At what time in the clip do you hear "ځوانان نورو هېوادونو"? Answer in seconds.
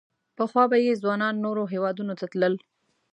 1.01-2.13